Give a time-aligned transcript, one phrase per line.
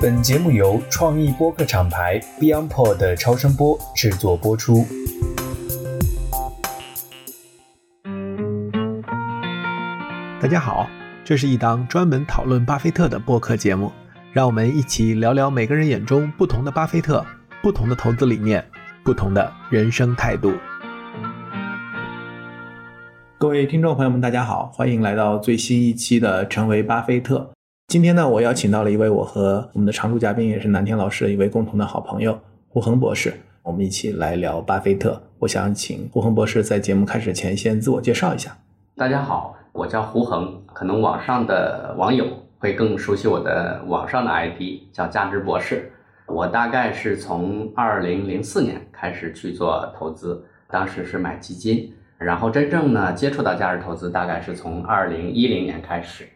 [0.00, 4.86] 本节目由创意播客厂牌 BeyondPod 的超声波制作播出。
[10.40, 10.86] 大家好，
[11.24, 13.90] 这是一档专门讨论巴菲特的播客节目，
[14.32, 17.24] 让我们一起聊聊每个人眼中不同的巴菲特、
[17.62, 18.64] 不同的投资理念、
[19.02, 20.52] 不同的人生态度。
[23.38, 27.38] 各位听众朋友们，大家好，欢迎来到最新一期的《成为巴菲特》。
[27.88, 32.36] 今天呢，我邀请到了一位我和我们的常驻嘉宾，也是南天老师的一位共同的好朋友
[32.68, 35.22] 胡恒博士，我们一起来聊巴菲特。
[35.38, 38.58] 我想请胡恒博士在节目开始前先自我介绍一下。
[38.96, 42.26] 大家好，我叫胡恒，可能网上的网友
[42.58, 44.60] 会更熟悉我的网上的 ID
[44.92, 45.92] 叫价值博士。
[46.26, 51.94] 我大概是从二零零四年开始去做投资，当时是买基金。
[52.18, 56.28] 然后真正呢接触到价值投资，大概是从二零一零年开始，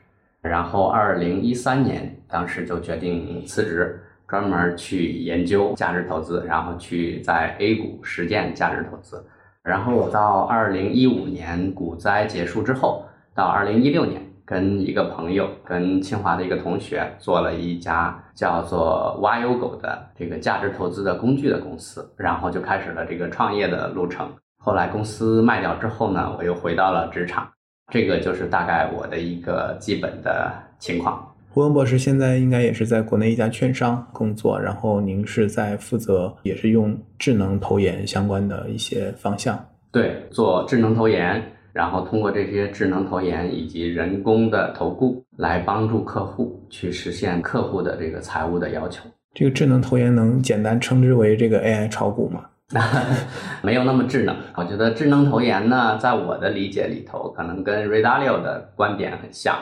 [0.43, 9.25] 然后二零一三年当时就决定辞职，专门去研究价值投资，然后去在 A 股实践价值投资。
[9.63, 24.33] 然后我到二零一五年股灾结束之后，到二零一六年跟一个朋友，跟清华的一个同学做了一家叫做挖优狗的这个价值投资的工具的公司，然后就开始了这个创业的路程。
[24.63, 27.47] 后来公司卖掉之后呢，我又回到了职场，
[27.91, 31.27] 这个就是大概我的一个基本的情况。
[31.53, 39.59] 胡文博士现在应该也是在国内一家券商工作，然后您是在负责也是用智能投研相关的一些方向。
[39.91, 49.05] 对，做智能投研，然后通过这些智能投研以及人工的投顾来帮助客户去实现客户的这个财务的要求。
[49.35, 52.45] 这个智能投研能简单称之为这个 AI 炒股吗？
[53.63, 59.57] 没有那么智能，我觉得智能投研呢，在我的理解里头，可能跟 Ray Dalio 的观点很像，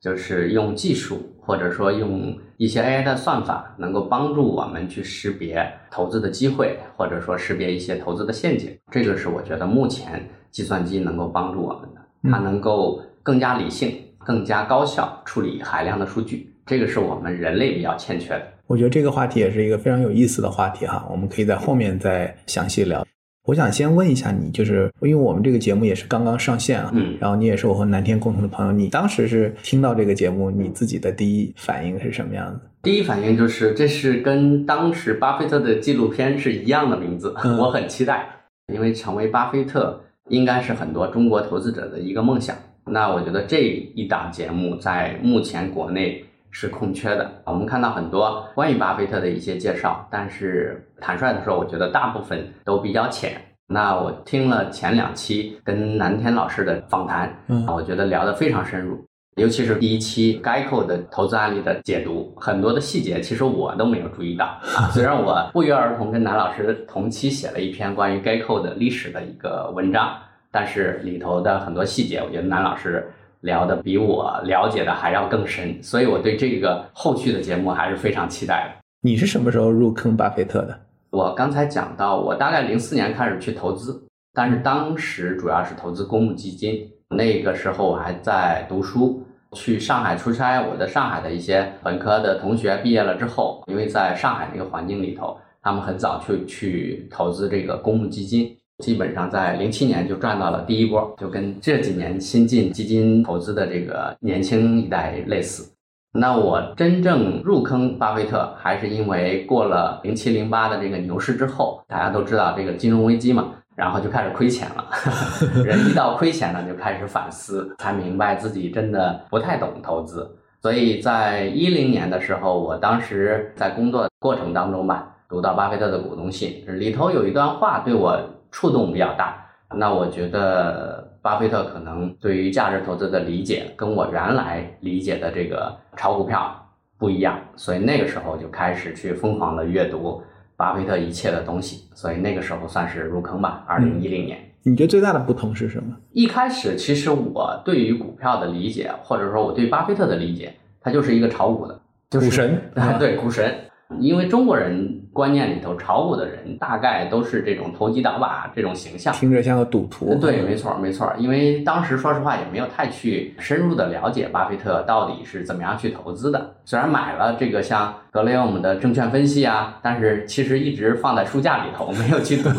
[0.00, 8.78] 就是用技术或者说用一些 AI 的算法，能够帮助我们去识别投资的机会，或者说识别一些投资的陷阱。
[8.92, 18.51] 这个是我觉得目前计算机能够帮助我们的，它能够更加理性、更加高效处理海量的数据，这个是我们人类比较欠缺的。
[18.66, 23.06] 我觉得这个话题也是一个非常有意思的话题哈，我们可以在后面再详细聊。
[23.46, 32.60] 我想先问一下你，就是因为我们这个节目也是刚刚上线啊，嗯，然后你也是我和南天共同的朋友，你当时是听到这个节目，你自己的第一反应是什么样子？
[32.82, 38.26] 第一反应就是这是跟当时巴菲特的纪录片是一样的名字，我很期待，
[38.72, 42.56] 因为成为巴菲特应该是很多中国投资者的一个梦想。
[42.86, 46.24] 那我觉得这一档节目在目前国内。
[46.52, 47.28] 是空缺的。
[47.44, 53.32] 我们看到很多关于巴菲特的一些介绍，但是坦率的说，我觉得大部分都比较浅。
[53.66, 59.02] 那我听了前两期跟南天老师的访谈，嗯，我觉得聊得非常深入，
[59.36, 64.58] 尤其是第一期 Geico 的投资案例的解读，很多的细节其实我都没有注意到。
[64.92, 70.18] 虽然我不约而同跟南老师同期写了一篇关于 Geico 的历史的一个文章，
[70.50, 73.10] 但是里头的很多细节，我觉得南老师。
[73.42, 78.82] 聊的比我了解的还要更深，所以我对这个后续的节目还是非常期待的。
[79.02, 80.80] 你是什么时候入坑巴菲特的？
[81.10, 86.88] 我刚才讲到，我大概零四年开始去投资，但是当时主要是投资公募基金。
[87.10, 89.22] 那个时候我还在读书，
[89.52, 90.62] 去上海出差。
[90.62, 98.56] 我的上海的一些本科的同学毕业了之后，因为在上海那个环境里头，他们很早就去投资这个公募基金。
[98.82, 105.72] 基本上在零七年就赚到了第一波，就跟这几年新进基金投资的这个年轻一代类似。
[106.14, 114.84] 那我真正入坑巴菲特，还是因为过了零七零八的这个牛市之后，大家都知道这个金融危机嘛，然后就开始亏钱了。
[115.64, 120.28] 人一到亏钱了，就开始反思，才明白自己真的不太懂投资。
[120.60, 128.20] 所以在一零年的时候，我当时在工作过程当中吧，读到巴菲特的股东信，里头有一段话对我。
[128.52, 136.54] 触动比较大，那我觉得巴菲特可能对于价值投资的理解跟我原来理解的这个炒股票
[136.98, 140.22] 不一样，所以那个时候就开始去疯狂的阅读
[140.56, 143.64] 巴菲特一切的东西，所以那个时候算是入坑吧。
[143.66, 145.96] 二零一零年，你觉得最大的不同是什么？
[146.12, 151.80] 一开始其实我对于股票的理解，或者说我对巴菲特的理解，他就是一个炒股的
[152.10, 153.52] 就， 股神，对股神。
[154.00, 160.14] 因为中国人观念里头，炒股的人大概都是这种投机倒把这种形象，听着像个赌徒。
[160.20, 161.12] 对，没错，没错。
[161.18, 166.54] 因为当时说实话也没有太去深入的了解巴菲特到底是怎么样去投资的。
[166.64, 172.50] 虽然买了这个像格雷厄姆的证券分析啊，但是其实一直放在书架里头没有去读，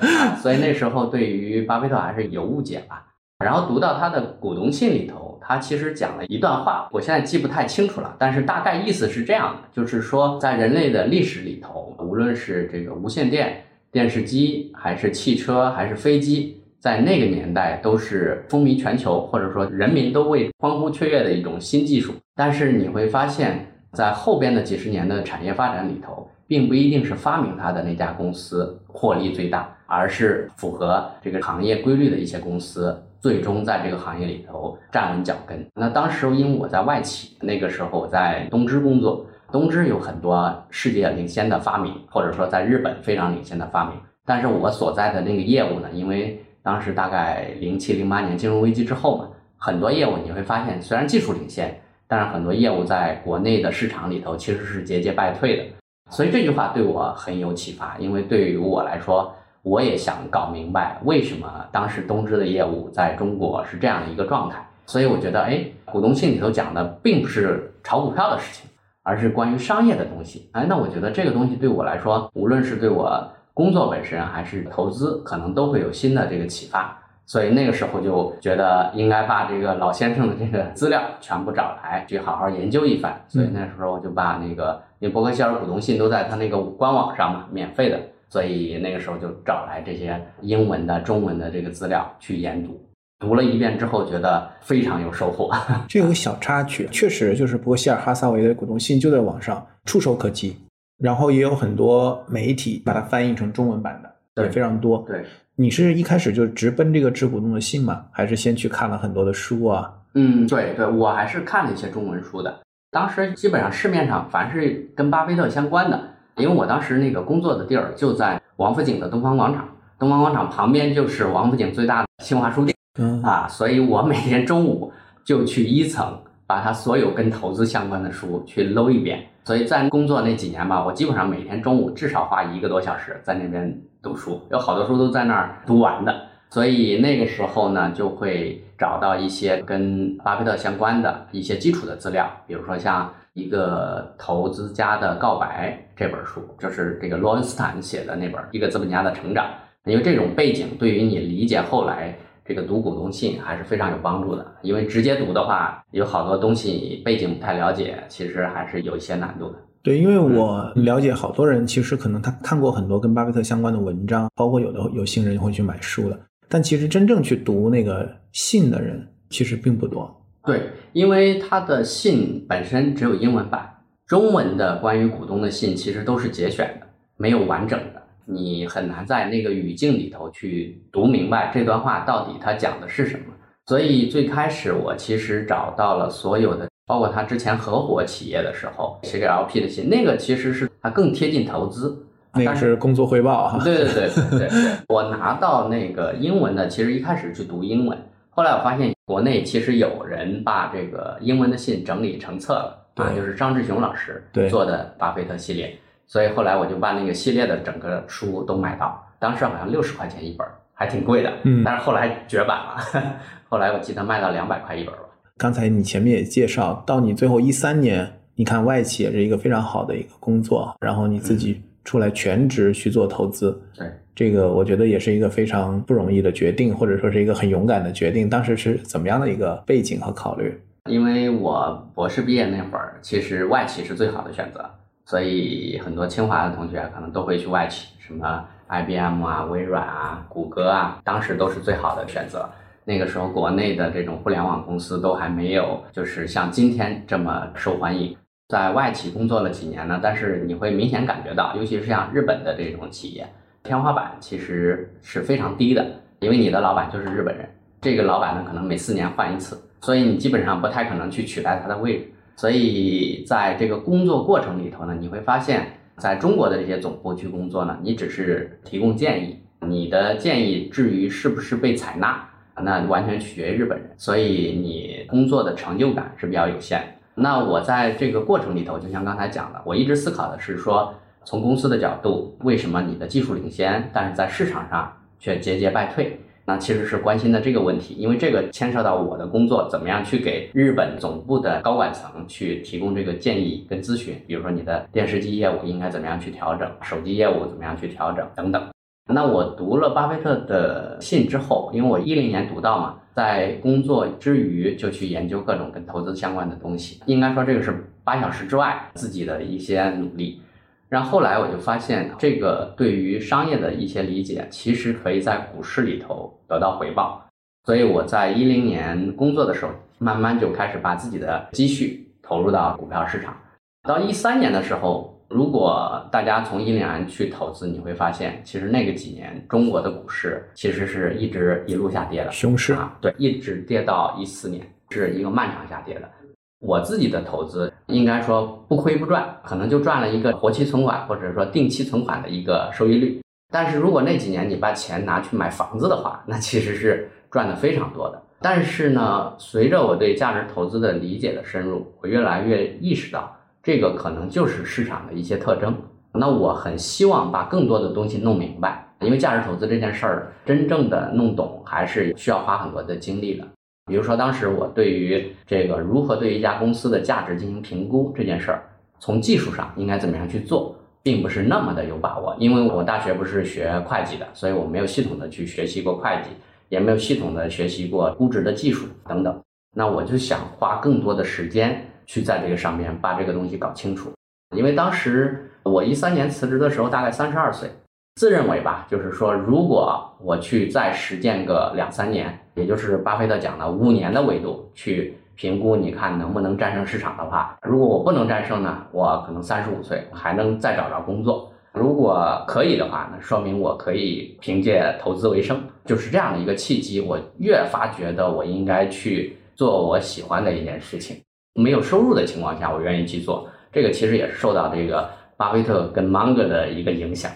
[0.42, 3.06] 所以那时候对于巴菲特还是有误解吧。
[3.44, 5.29] 然后读到他的股东信里头。
[5.50, 13.60] 他其实讲了一段话，我现在记不太清楚了，但是大概意思是这样的，就是说在人类的历史里头，无论是这个无线电、
[13.90, 22.14] 电视机，还是汽车，还是飞机，在那个年代都是风靡全球，或者说人民都为欢呼雀跃的一种新技术。
[22.36, 32.96] 但是你会发现在后边的几十年的产业发展里头，并不一定是发明它的那家公司获利最大，而是符合这个行业规律的一些公司。
[33.20, 35.66] 最终在这个行业里头站稳脚跟。
[35.74, 43.94] 那当时因为我在外企，那个时候我在东芝工作，东芝有很多世界领先的发明，或者说在日本非常领先的发明。
[44.24, 49.28] 但是我所在的那个业务呢，因为当时大概零七零八年金融危机之后嘛，
[49.58, 51.78] 很多业务你会发现，虽然技术领先，
[52.08, 55.64] 但是很多业务在国内的市场里头其实是节节败退的。
[56.10, 59.34] 所以这句话对我很有启发，因为对于我来说。
[59.62, 68.70] 我也想搞明白为什么当时东芝的业务在中国是这样的一个状态，所以我觉得，哎，股东信里头讲的并不是炒股票的事情，
[69.02, 70.48] 而是关于商业的东西。
[70.52, 73.22] 哎，那我觉得这个东西对我来说，无论是对我
[73.52, 76.96] 工作本身还是投资，可能都会有新的这个启发。
[77.26, 83.20] 所以那个时候就觉得应该把这个老先生的这个资料全部找来，去好好研究一番。
[83.28, 88.00] 所以那时候我就把那个，因为伯克希尔股东信都在他那个官网上嘛，免费的。
[88.30, 92.80] 所以那个时候就找来这些英文的、中文的这个资料去研读，
[93.18, 95.50] 读了一遍之后觉得非常有收获。
[95.88, 100.56] 这有个小插曲，确实就是伯克希尔哈撒韦的股东信就在网上触手可及，
[101.02, 105.04] 然后也有很多媒体把它翻译成中文版的，对，非常多。
[105.08, 105.24] 对，
[105.56, 108.06] 你是一开始就直奔这个致股东的信吗？
[108.12, 109.92] 还是先去看了很多的书啊？
[110.14, 112.60] 嗯，对对，我还是看了一些中文书的。
[112.92, 116.00] 当时基本上市面上凡是跟巴菲特相关的。
[116.40, 124.92] 因为我当时那个工作的地儿就在王府井的东方广场，东方广场旁边就是王府井最大的新华书店，嗯啊，所以我每天中午
[125.24, 129.24] 就去一层，把他所有跟投资相关的书去搂一遍。
[129.44, 136.14] 所以在工作那几年吧，我基本上每天中午至少花一个多小时在那边读书，有好多书都在那儿读完的。
[136.50, 143.12] 所以那个时候呢，就会找到一些跟巴菲特相关的一些基础的资料，比如说像。
[143.32, 149.46] 一个投资家的告白这本书，就是这个罗恩斯坦写的那本《一个资本家的成长》。
[149.90, 152.12] 因为这种背景对于你理解后来
[152.44, 154.44] 这个读股东信还是非常有帮助的。
[154.62, 159.54] 因为直接读的话，有好多东西背景不太了解，其实还是有一些难度的。
[159.80, 166.18] 对，因为我了解好多人，其实可能他看过很多跟巴菲特相关的文章，包括有的有心人会去买书的，
[166.52, 170.12] 但其实真正去读那个信的人，其实并不多。
[170.44, 170.60] 对，
[170.92, 173.70] 因为他的信本身只有英文版，
[174.06, 176.86] 中文的关于股东的信其实都是节选的，
[177.16, 183.26] 没有完整的，你很难在那个语境里头去读明白这段话到底他讲的是什么。
[183.66, 193.60] 所以最开始我其实找到了所有的，包括他之前合伙企业的时候写给 LP 的信，那个其实是他更贴近投资，那个是工作汇报啊。
[193.64, 194.50] 对对对对对，
[194.88, 197.98] 我拿到那个英文的，其实一开始去读英文。
[198.30, 213.14] 后来我发现，国内其实有人把这个英文的信整理成册了，啊，就是张志雄老师做的巴菲特系列，所以后来我就把那个系列的整个书都买到，当时好像六十块钱一本，还挺贵的，嗯，但是后来绝版了，
[213.48, 215.00] 后来我记得卖到两百块一本吧。
[215.36, 223.86] 刚才你前面也介绍到，你最后一三年，你看外企也是一个非常好的一个工作，然后你自己出来全职去做投资，对。
[224.14, 228.28] 这个我觉得也是一个非常不容易的决定，或者说是一个很勇敢的决定。
[228.28, 230.60] 当时是怎么样的一个背景和考虑？
[230.90, 234.68] 因为我博士毕业那会儿，其实外企是最好的选择，
[235.06, 242.46] 所以很多清华的同学可能都会去外企，什么 IBM 啊、微软啊、谷歌啊，当时都是最好的选择。
[242.84, 248.14] 那个时候，国内的这种互联网公司都还没有，就是像今天这么受欢迎。
[248.50, 253.24] 在外企工作了几年呢，但是你会明显感觉到，尤其是像日本的这种企业。
[253.62, 255.86] 天花板其实是非常低的，
[256.18, 257.48] 因为你的老板就是日本人，
[257.80, 262.12] 这个老板呢可能每四年换一次，所以你基本上不太可能去取代他的位置。
[262.34, 265.64] 所以在这个工作过程里头呢，你会发现
[265.98, 272.28] 在中国的这些总部去工作呢，你只是提供建议，你的建议至于是不是被采纳，
[272.60, 276.99] 那完全取决于日本人，所以你工作的成就感是比较有限的。
[277.20, 280.92] 那我在这个过程里头，就像刚才讲的，我一直思考的是说。
[281.22, 286.18] 从公司的角度，为什么你的技术领先，但是在市场上却节节败退？
[286.46, 298.68] 那其实是关心的这个问题，因为这个牵涉到我的工作，怎么样去给日本总部的高管层去提供这个建议跟咨询，比如说你的电视机业务应该怎么样去调整，手机业务怎么样去调整等等。
[299.12, 307.00] 那我读了巴菲特的信之后，因为我一零年读到嘛，在工作之余就去研究各种跟投资相关的东西。
[307.06, 310.40] 应该说这个是八小时之外自己的一些努力。
[310.88, 317.24] 然后后来我就发现，这个对于商业的一些理解，其实可以在股市里头得到回报。
[317.64, 323.36] 所以我在一零年工作的时候，慢慢就开始把自己的积蓄投入到股票市场。
[323.82, 325.19] 到一三年的时候。
[325.30, 336.10] 如果大家从一零年去投资，你会发现，其实那个几年中国的股市其实是一直一路下跌的，熊市啊，对，一直跌到一四年，是一个漫长下跌的。
[336.58, 343.22] 我自己的投资应该说不亏不赚，可能就赚了一个活期存款或者说定期存款的一个收益率。
[343.52, 348.20] 但是如果那几年你把钱拿去买房子的话，那其实是赚的非常多的。
[348.40, 353.36] 但是呢，随着我对价值投资的理解的深入，我越来越意识到。
[353.62, 355.76] 这个可能就是市场的一些特征。
[356.12, 363.46] 那我很希望把更多的东西弄明白，因为价值投资这件事儿，真正的弄懂还是需要花很多的精力的。
[363.86, 368.62] 比如说，当时我对于这个如何对一家公司的价值进行评估这件事儿，
[368.98, 372.34] 从技术上应该怎么样去做，并不是那么的有把握。
[372.38, 376.30] 因为我大学不是学会计的，所以我没有系统的去学习过会计，
[376.68, 379.40] 也没有系统的学习过估值的技术等等。
[379.76, 381.86] 那我就想花更多的时间。
[382.10, 384.10] 去在这个上面把这个东西搞清楚，
[384.56, 387.70] 因为当时我一三年辞职的时候大概三十二岁，
[388.16, 411.16] 自认为吧，就是说如果我去再实践个两三年，也就是巴菲特讲的五年的维度去评估，你看能不能战胜市场的话，如果我不能战胜呢，我可能三十五岁还能再找着工作；如果可以的话，那说明我可以凭借投资为生，就是这样的一个契机，我越发觉得我应该去做我喜欢的一件事情。
[411.54, 417.30] 没有收入的情况下，我愿意去做这个，其实也是受到这个巴菲特跟芒格的一个影响。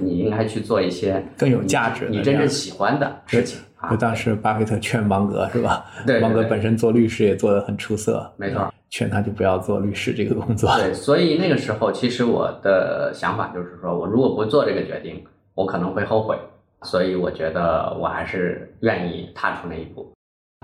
[0.00, 3.90] 你应该去做一些更有价值、你真正喜欢的事情啊。
[3.90, 5.84] 就当时巴菲特劝芒格是吧？
[6.04, 10.68] 对，芒格本身做律师也做得很出色，没错，劝他就不要做律师这个工作。
[10.76, 16.36] 对，所以那个时候，其实我的想法就是说，我如果不做这个决定，我可能会后悔。
[16.82, 20.12] 所以我觉得我还是愿意踏出那一步。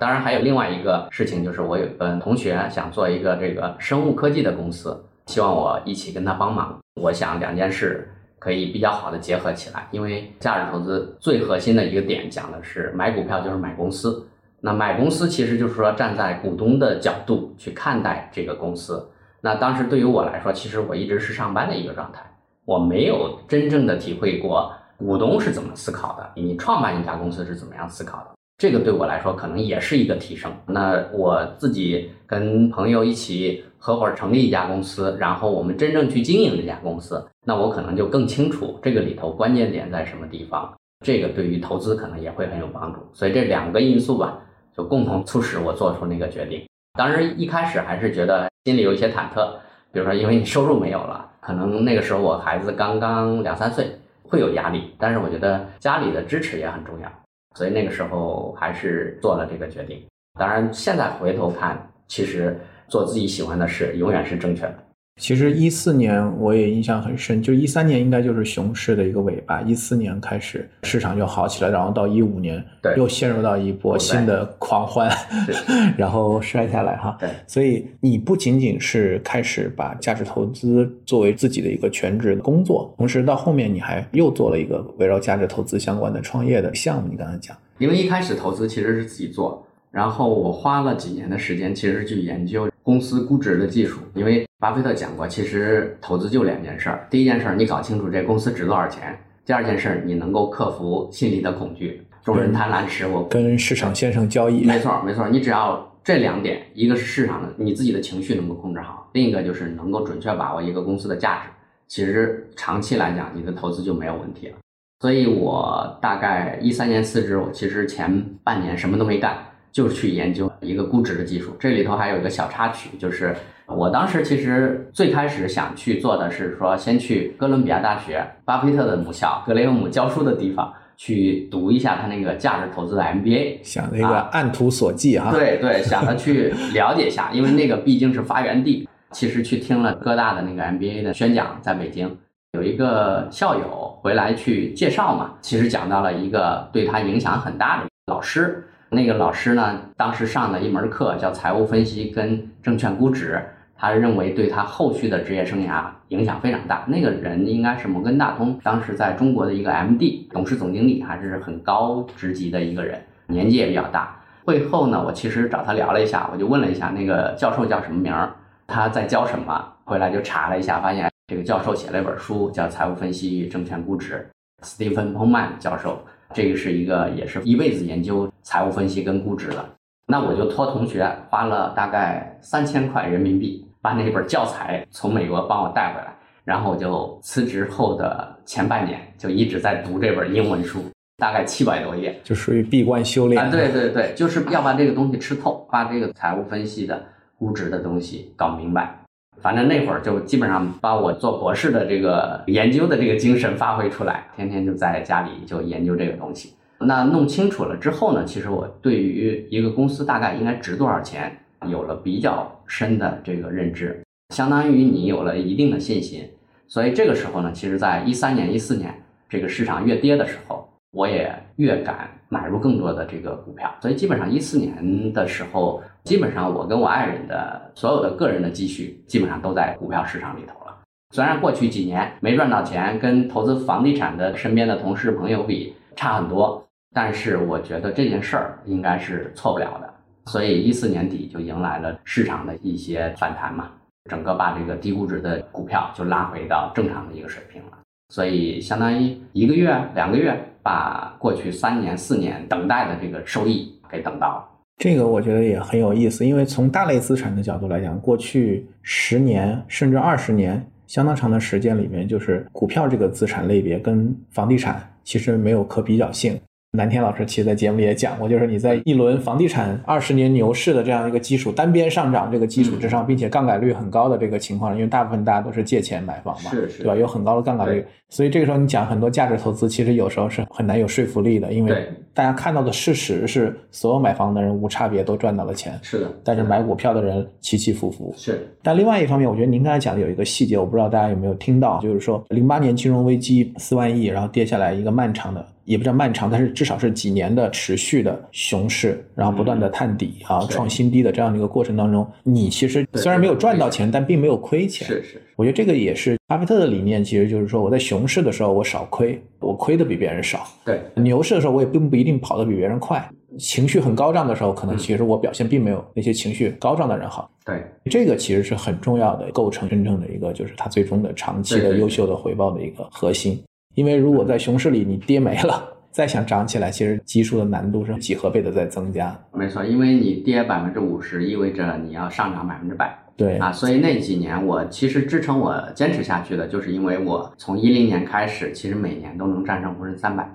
[0.01, 6.77] 当然还有另外一个事情，就是我有个同学想做一个这个生物科技的公司，希望我一起跟他帮忙。
[7.01, 14.27] 我想两件事可以比较好的结合起来，因为价值投资最核心的一个点讲的是买股票就是买公司。
[14.63, 19.07] 那买公司其实就是说站在股东的角度去看待这个公司。
[19.43, 22.21] 那当时对于我来说，其实我一直是上班的一个状态，
[22.65, 28.40] 我没有真正的体会过股东是怎么思考的，你创办一家公司是怎么样思考的。
[28.61, 30.53] 这个对我来说可能也是一个提升。
[30.67, 40.71] 那我自己跟朋友一起合伙成立一家公司，然后我们真正去经营这家公司，那我可能就更清楚这个里头关键点在什么地方。
[41.03, 43.01] 这个对于投资可能也会很有帮助。
[43.15, 44.37] 所以这两个因素吧，
[44.77, 46.63] 就共同促使我做出那个决定。
[46.99, 49.53] 当然一开始还是觉得心里有一些忐忑，
[49.91, 53.87] 比如说因为你收入没有了，可能那个时候我孩子刚刚两三岁，
[54.23, 54.91] 会有压力。
[54.99, 57.11] 但是我觉得家里的支持也很重要。
[57.57, 60.05] 所以那个时候还是做了这个决定。
[60.39, 64.79] 当然，现在回头看，其实做自己喜欢的事永远是正确的。
[65.21, 72.65] 其实一四年我也印象很深，就一三年应该就是熊市的一个尾巴，一四年开始市场就好起来，然后到一五年
[72.97, 75.11] 又陷入到一波新的狂欢，
[75.99, 77.15] 然后摔下来哈。
[77.21, 87.09] 对，所以你不仅仅是开始把价值投资作为自己的一个全职工作，同时到后面你还又做了一个围绕价值投资相关的创业的项目。
[87.11, 94.45] 你刚才讲，因为一开始投资其实是自己做，然后我花了几年的时间，其实去研究公司估值的技术，因为。
[94.59, 97.07] 巴菲特讲过，其实投资就两件事儿。
[97.09, 99.15] 第一件事儿，你搞清楚这公司值多少钱；
[99.47, 102.03] 第二件事儿，你能够克服心理的恐惧。
[102.23, 104.65] 众人贪婪时，我跟市场先生交易。
[104.65, 105.27] 没错，没错。
[105.31, 111.49] 你只要这两点，一个是市场的你自己的情绪能够控制好，另一个就是能够准确把握一个公司的价值。
[111.89, 114.57] 其实长期来讲，你的投资就没有问题了。
[115.01, 119.39] 所以我大概一三年辞职，我其实前半年什么都没干，
[119.73, 121.57] 就去研究一个估值的技术。
[121.59, 123.35] 这里头还有一个小插曲，就是。
[123.73, 135.31] 我当时其实最开始想去做的是说，先去哥伦比亚大学，巴菲特的母校格雷厄姆教书的地方去读一下他那个价值投资的 MBA，想那个按图索骥哈。
[135.31, 138.89] 对对，想着去了解一下，因为那个毕竟是发源地。
[139.13, 142.19] 其实去听了哥大的那个 MBA 的宣讲，在北京
[142.55, 148.65] 有一个校友回来去介绍嘛，其实讲到了一个对他影响很大的老师。
[148.93, 153.41] 那个老师呢，当时上的一门课叫财务分析跟证券估值。
[153.83, 156.85] 他认为对他后续的职业生涯影响非常大。
[156.87, 164.21] 那个人应该是摩根大通当时在中国的一个 MD，董事总经理，还是很高职级的一个人，年纪也比较大。
[164.45, 168.35] 会后呢，我其实找他聊了一下，我就问了一下那个教授叫什么名儿，
[168.67, 174.29] 他在教什么，回来就查了一下，发现这个教授写了一本书叫《财务分析与证券估值》，
[174.67, 179.65] 斯蒂芬·彭曼教授，这个是一个也是一辈子研究财务分析跟估值的。
[180.07, 190.83] 那我就托同学花了大概三千块人民币，把那本教材从美国帮我带回来，然后我就辞职后的前半年就一直在读这本英文书。
[191.17, 193.51] 大概七百多页，就属于闭关修炼啊！
[193.51, 197.05] 对对对，就是要把这个东西吃透，把这个财务分析的
[197.37, 199.00] 估值的东西搞明白。
[199.43, 206.55] 反正那会儿就基本上把我做博士的这个研究的这个精神发挥出来，天天就在家里就研究这个东西。
[206.81, 214.03] 那弄清楚了之后呢，其实我对于一个公司大概应该值多少钱，有了比较深的这个认知，
[214.35, 216.31] 相当于你有了一定的信心。
[216.69, 218.95] 所以这个时候呢，其实在一三年、一四年
[219.29, 220.70] 这个市场越跌的时候。
[220.93, 230.77] 我也越敢买入更多的这个股票，所以基本上一四年的时候，基本上我跟我爱人的所有的个人的积蓄，基本上都在股票市场里头了。
[231.15, 239.93] 虽然过去几年没赚到钱，跟投资房地产的身边的同事朋友比差很多，但是我觉得这件事儿应该是错不了的。
[240.27, 243.71] 所以一四年底就迎来了市场的一些反弹嘛，
[244.11, 247.79] 整个把这个低估值的股票就拉回到正常的一个水平了。
[248.09, 250.45] 所以相当于一个月、两个月。
[250.63, 254.45] 把过去三年四年等待的这个收益给等到了，
[254.79, 256.25] 这个我觉得也很有意思。
[256.25, 266.39] 因为从大类资产的角度来讲，过去十年甚至二十年相当长的时间里面，就是股票这个资产类别跟房地产其实没有可比较性。
[266.73, 276.95] 南天老师其实，在节目里也讲过，就是你在一轮房地产二十年牛市的这样一个基础单边上涨这个基础之上，并且杠杆率很高的这个情况，因为大部分大家都是借钱买房嘛，是是，对吧？
[276.95, 288.47] 有很高的杠杆率，所以这个时候你讲很多价值投资，其实有时候是很难有说服力的，因为大家看到的事实是，所有买房的人无差别都赚到了钱，是的，但是买股票的人起起伏伏，是。
[288.63, 295.45] 但另外一方面，我觉得您刚才讲的有一个细节，我不知道大家有没有听到，就是说零八年金融危机四万亿，然后跌下来一个漫长的。
[295.65, 304.87] 也不叫漫长，但是至少是几年的持续的熊市，然后不断的探底啊，创新低的这样的一个过程当中，你其实虽然没有赚到钱，但并没有亏钱。
[304.87, 310.47] 是是，我觉得这个也是巴菲特的理念，其实就是说我在熊市的时候我少亏，我亏的比别人少。
[310.65, 317.31] 对，牛市的时候我也并不一定跑得比别人快，情绪很高涨的时候，可能其实我表现并没有那些情绪高涨的人好。
[317.45, 323.41] 对，这个其实是很重要的，构成真正的一个就是他最终的长期的优秀的回报的一个核心。
[323.75, 329.17] 因为如果在熊市里你跌没了，再想涨起来，其实基数的难度是几何倍的在增加。
[329.33, 332.97] 没错，因为你跌百分之五十，意味着你要上涨百分之百。
[333.17, 340.29] 对啊，所以那几年我其实支撑我坚持下去的，就是因为我从一零年开始，其实每年都能战胜沪深三百，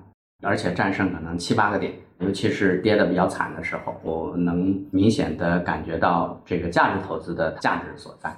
[0.43, 1.91] 而且战胜可能七八个点。
[2.19, 8.33] 尤其是跌的比较惨的时候，我能明显的感觉到这个价值投资的价值所在。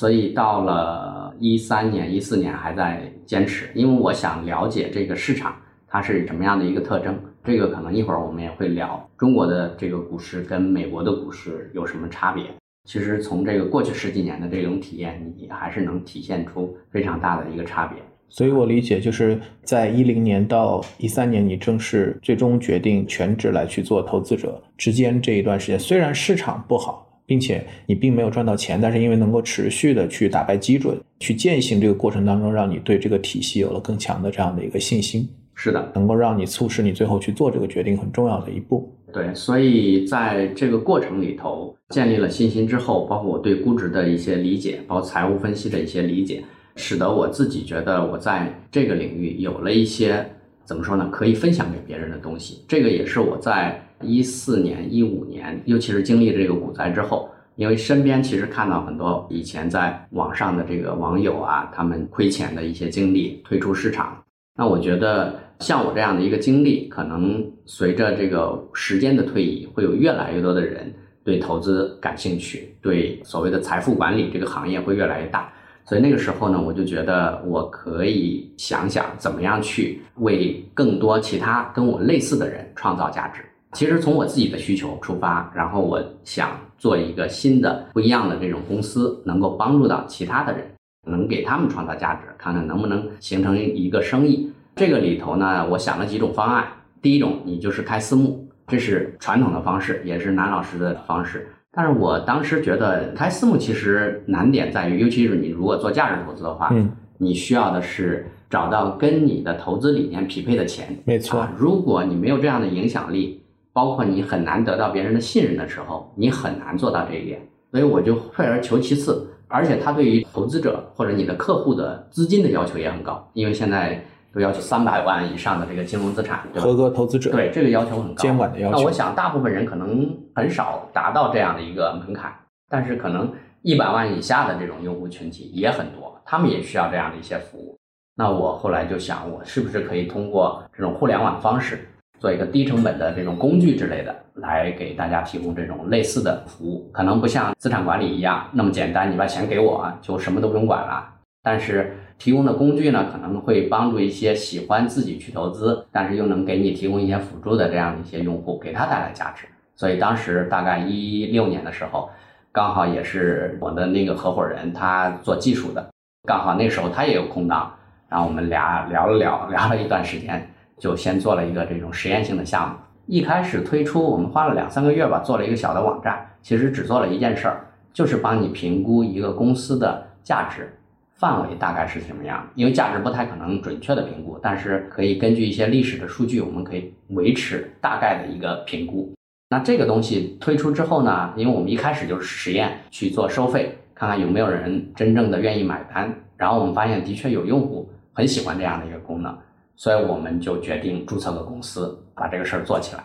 [0.00, 5.54] 所以到了一三年、一四年还在坚持，因为我想了解这个市场
[5.86, 7.14] 它是什么样的一个特征。
[7.44, 12.46] 这个可能一会儿我们也会聊中国的这个股市跟美国的股市有什么差别。
[12.88, 17.98] 其实从这个过去十几年的这种体验，你还是能体现出非常大的一个差别。
[18.30, 27.06] 所以我理解，就是在一零年到一三年，你正式最终决定全职来去做投资者之间这一段时间，虽然市场不好。
[27.30, 35.28] 并且你并没有赚到钱，但是因为能够持续的去打败基准、去践行这个过程当中，让你对这个体系有了更强的这样的一个信心。
[35.54, 38.92] 是的，能够让你促使你最后去做这个决定很重要的一步。
[39.12, 46.42] 对，所以在这个过程里头建立了信心之后，包括我对估值的一些理解，包括财务分析的一些理解，
[46.74, 50.26] 使得我自己觉得我在这个领域有了一些
[50.64, 52.64] 怎么说呢，可以分享给别人的东西。
[52.66, 53.80] 这个也是我在。
[54.02, 64.16] 一四年、一五年，尤其是经历这个股灾之后，因为身边其实看到很多以前在网上的这个网友啊，他们亏钱的一些经历，退出市场。
[64.56, 70.92] 那我觉得像我这样的一个经历，可能随着这个时间的推移，会有越来越多的人
[71.24, 75.52] 对投资感兴趣，对所谓的财富管理这个行业会越来越大。
[75.84, 83.42] 所以那个时候呢，我就觉得我可以想想怎么样去为更多其他跟我类似的人创造价值。
[83.72, 90.66] 其实从我自己的需求出发，然后我想做一个新的、不一样的这种公司，能够帮助到其他的人，
[91.06, 94.50] 能给他们创造价值，看看能不能形成一个生意。
[94.74, 96.64] 这个里头呢，我想了几种方案。
[97.00, 101.48] 第一种，你就是开私募，这是传统的方式，也是南老师的方式。
[101.70, 110.98] 但是我当时觉得开私募其实难点在于，尤其是你如果做价值投资的话，嗯，你需要的是找到跟你的投资理念匹配的钱。
[111.04, 113.38] 没错，如果你没有这样的影响力。
[113.72, 117.40] 包括你很难得到别人的信任的时候，你很难做到这一点。
[117.70, 126.66] 所以我就退而求其次，而且他对于投资者或者你的客户的资金的要求也很高，因为现在都要求三百万以上的这个金融资产，对吧？
[126.66, 132.32] 合格投资者对这个要求很高，监管的要求那我想，大部分人可能很少达到这样的一个门槛，
[132.68, 137.76] 但是可能一百万以下的这种用户群体也很多，他们也需要这样的一些服务。
[138.16, 141.88] 那我后来就想，我是不是可以通过这种互联网方式，
[142.20, 146.88] 做一个低成本的这种工具之类的，来给大家提供这种类似的服务？
[146.92, 151.14] 可能不像资产管理一样那么简单，你把钱给我就什么都不用管了。
[151.42, 159.46] 但是提供的工具呢，可能会帮助一些喜欢自己去投资，但是又能给你提供一些辅助的这样的一些用户，给他带来价值。
[159.74, 162.10] 所以当时大概一六年的时候，
[162.52, 165.88] 刚好也是我的那个合伙人，他做技术的，
[166.28, 167.72] 刚好那时候他也有空档，
[168.10, 170.49] 然后我们俩聊了聊，聊了一段时间，
[170.80, 172.74] 就先做了一个这种实验性的项目。
[173.06, 180.72] 一开始推出，我们花了两三个月吧，做了一个小的网站，其实只做了一件事儿，就是帮你评估一个公司的价值。
[181.14, 182.48] 范围大概是什么样？
[182.54, 189.12] 因为价值不太可能准确的评估，但是可以根据一些历史的数据，我们可以维持大概的一个评估。
[189.50, 196.10] 那这个东西推出之后呢，因为我们一开始就是实验去做收费，看看有没有人真正的愿意买单。
[196.38, 199.36] 然后我们发现的确有用户很喜欢这样的一个功能，
[199.80, 203.02] 所以我们就决定注册个公司，把这个事儿做起来。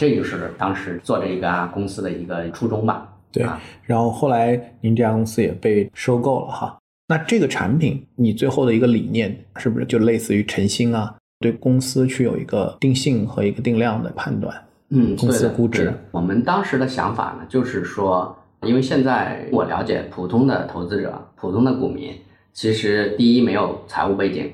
[0.00, 3.06] 这就是当时做这个公司的一个初衷吧。
[3.30, 6.78] 对，啊然后后来您这家公司也被收购了哈。
[7.08, 11.14] 那这个产品，你最后的一个理念是不是就类似于晨星啊？
[11.40, 14.56] 对公司去有一个定性和一个定量的判断？
[14.88, 22.18] 嗯，公司的估值我们当时的想法呢，就是说，因为现在我了解普通的投资者、普通的股民，
[22.54, 24.50] 其实第一没有财务背景，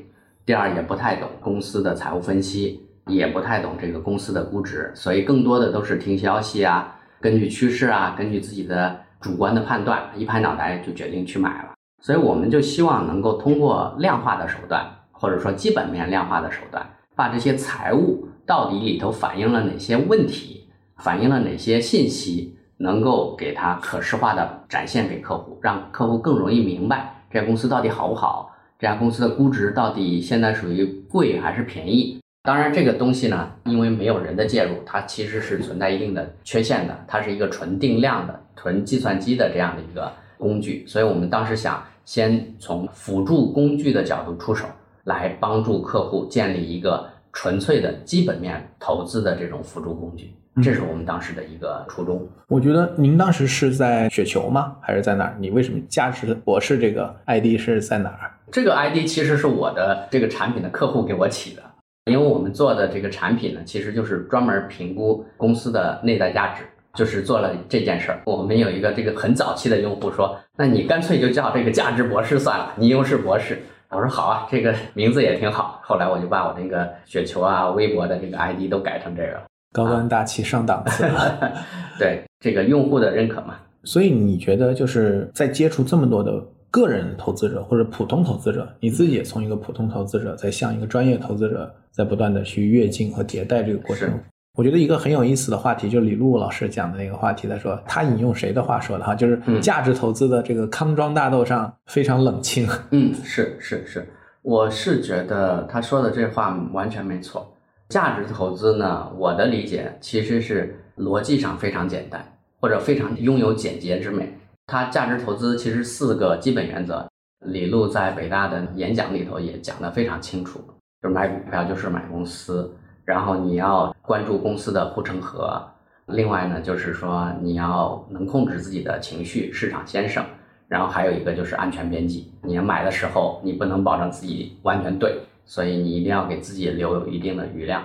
[0.51, 11.75] 第二也不太懂公司的财务分析，也不太懂这个公司的估值，所以更多的都是听消息啊，根据趋势啊，根据自己的主观的判断，一拍脑袋就决定去买了。
[12.03, 16.85] 所以我们就希望能够通过量化的手段，或者说基本面量化的手段，
[17.15, 32.19] 把这些财务到底里头反映了哪些问题，反映了哪些信息，能够给它可视化的展现给客户，让客户更容易明白这公司到底好不好，这家公司的估值到底现在属于贵还是便宜。
[32.43, 37.05] 当然，这个东西呢，因为没有人的介入，它其实是存在一定的缺陷的。
[37.07, 44.65] 它是一个纯定量的、纯计算机的这样的一个工具，所以我们当时想先从辅助工具的角度出手，
[45.05, 50.33] 来帮助客户建立一个纯粹的基本面投资的这种辅助工具。
[50.63, 52.29] 这是我们当时的一个初衷。
[52.49, 54.77] 我觉得您当时是在雪球吗？
[54.81, 55.37] 还是在哪儿？
[55.39, 58.31] 你为什么价值博士这个 ID 是在哪儿？
[58.51, 61.63] 这个 ID 其实是我的这个产品的客户给我起的，
[62.07, 68.21] 因为我们做的这个产品呢，其实就是专门评估公司的内在价值，就是做了这件事儿。
[68.25, 73.63] 我们有一个这个很早期的用户说，那你干脆就叫这个价值博士算了，你又是博士。
[73.89, 75.81] 我说好啊，这个名字也挺好。
[75.83, 79.43] 后来我就把我那个雪球啊、微博的这个 ID 都改成这个了。
[79.73, 81.05] 高端大气上档次。
[81.99, 83.55] 对这个用户的认可嘛。
[83.85, 94.15] 所以你觉得就是在接触这么多的个人投资者或者普通投资者，你自己也从一个普通投资者在向一个专业投资者在不断的去跃进和迭代这个过程是。
[94.59, 102.69] 我觉得一个很有意思的话题，就是李璐老师讲的那个话题，他说他引用谁的话说的哈，就是嗯价值投资的这个康庄大道上非常冷清。
[102.91, 104.07] 嗯，是是是，
[104.43, 107.51] 我是觉得他说的这话完全没错。
[107.91, 112.25] 价值投资呢，我的理解其实是逻辑上非常简单，
[112.61, 114.33] 或者非常拥有简洁之美。
[114.69, 117.09] 它价值投资其实四个基本原则，
[117.47, 120.61] 李路在北大的演讲里头也讲得非常清楚，
[121.03, 122.73] 就是买股票就是买公司，
[123.05, 125.61] 然后你要关注公司的护城河，
[126.07, 130.25] 另外呢就是说你要能控制自己的情绪，市场先生。
[130.69, 135.19] 然后还有一个就是安全边际，你要买的时候你不能保证自己完全对，
[135.51, 137.83] 所以你一定要给自己留有一定的余量。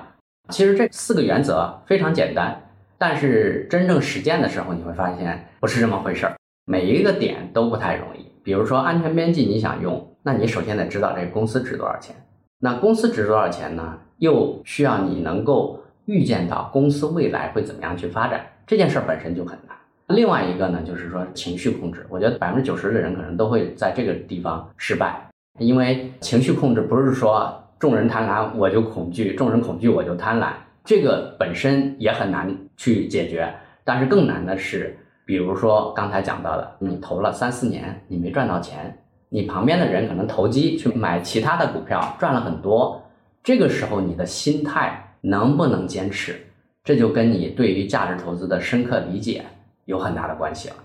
[0.49, 2.61] 其实这四个原则非常简单，
[2.95, 8.31] 但是真正实践的时候，你会发现不是这么回事儿，每一个点都不太容易。
[8.43, 12.15] 比如说安全边际，你想用，那你首先得知道这个公司值多少钱，
[12.59, 13.97] 那公司值多少钱呢？
[14.19, 19.75] 又需要你能够预见到公司未来会怎么样去发展，这件事儿本身就很难。
[20.15, 25.19] 另外一个呢，就是说情绪控制，我觉得百分之九十的人可能都会在这个地方失败，
[25.57, 30.49] 因为情绪控制不是说众人贪婪我就恐惧，众人恐惧我就贪婪，
[30.83, 33.53] 这个本身也很难去解决。
[33.83, 38.97] 但是更难的是，比如说刚才讲到的，你投了三四年，你没赚到钱，
[39.29, 43.01] 你旁边的人可能投机去买其他的股票赚了很多，
[43.43, 46.35] 这个时候你的心态能不能坚持？
[46.83, 49.43] 这就跟你对于价值投资的深刻理解
[49.85, 50.75] 有很大的关系了。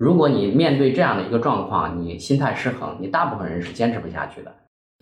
[0.00, 4.50] 如果你面对这样的一个状况，你心态失衡，你大部分人是坚持不下去的。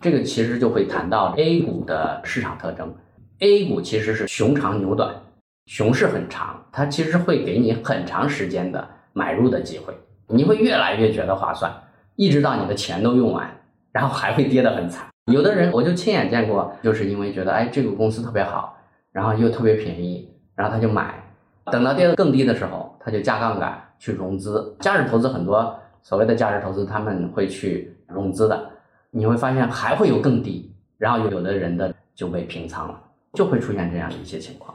[0.02, 2.92] 这个其实就会谈到 A 股的市场特征。
[3.38, 5.14] A 股其实是熊长牛短，
[5.66, 9.94] 熊市很长，它其实会给你很长时间的买入的机会，
[10.26, 11.72] 你会越来越觉得划算，
[12.16, 13.48] 一直到你的钱都用完，
[13.92, 15.06] 然后还会跌得很惨。
[15.32, 18.76] 有的人我就亲眼见过，就是因为觉得哎这个公司特别好，
[19.12, 21.22] 然后又特别便宜，然后他就买，
[21.70, 24.76] 等到跌得更低的时候，他就加杠杆去融资。
[24.80, 28.70] 价值投资很多所谓的价值投资，他们会去融资的，
[29.10, 33.02] 你会发现还会有更低，然后有的人的就被平仓了。
[33.34, 34.74] 就会出现这样的一些情况，